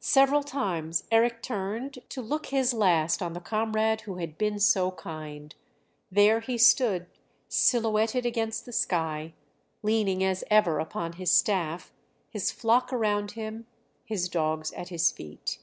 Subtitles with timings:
[0.00, 4.92] Several times Eric turned to look his last on the comrade who had been so
[4.92, 5.54] kind;
[6.10, 7.06] there he stood
[7.48, 9.34] silhouetted against the sky,
[9.82, 11.92] leaning as ever upon his staff,
[12.30, 13.66] his flock around him,
[14.06, 15.58] his dogs at his feet.